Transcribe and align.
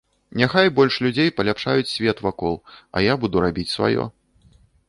Няхай 0.39 0.67
больш 0.79 0.95
людзей 1.07 1.29
паляпшаюць 1.41 1.91
свет 1.95 2.25
вакол, 2.29 2.55
а 2.95 3.07
я 3.11 3.21
буду 3.27 3.45
рабіць 3.47 3.71
сваё. 3.77 4.03